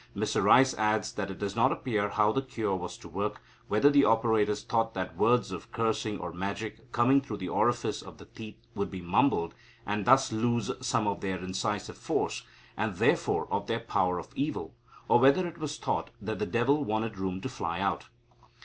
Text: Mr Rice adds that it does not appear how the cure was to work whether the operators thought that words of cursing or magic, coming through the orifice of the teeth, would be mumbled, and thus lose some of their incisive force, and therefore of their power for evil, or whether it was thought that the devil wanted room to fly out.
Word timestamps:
Mr 0.15 0.43
Rice 0.43 0.73
adds 0.79 1.13
that 1.13 1.29
it 1.29 1.37
does 1.37 1.55
not 1.55 1.71
appear 1.71 2.09
how 2.09 2.31
the 2.31 2.41
cure 2.41 2.75
was 2.75 2.97
to 2.97 3.07
work 3.07 3.39
whether 3.67 3.87
the 3.91 4.03
operators 4.03 4.63
thought 4.63 4.95
that 4.95 5.15
words 5.15 5.51
of 5.51 5.71
cursing 5.71 6.17
or 6.17 6.33
magic, 6.33 6.91
coming 6.91 7.21
through 7.21 7.37
the 7.37 7.47
orifice 7.49 8.01
of 8.01 8.17
the 8.17 8.25
teeth, 8.25 8.57
would 8.73 8.89
be 8.89 8.99
mumbled, 8.99 9.53
and 9.85 10.05
thus 10.05 10.31
lose 10.31 10.71
some 10.83 11.05
of 11.05 11.21
their 11.21 11.37
incisive 11.37 11.99
force, 11.99 12.41
and 12.75 12.95
therefore 12.95 13.47
of 13.53 13.67
their 13.67 13.79
power 13.79 14.23
for 14.23 14.31
evil, 14.33 14.73
or 15.07 15.19
whether 15.19 15.45
it 15.45 15.59
was 15.59 15.77
thought 15.77 16.09
that 16.19 16.39
the 16.39 16.47
devil 16.47 16.83
wanted 16.83 17.19
room 17.19 17.39
to 17.39 17.47
fly 17.47 17.79
out. 17.79 18.07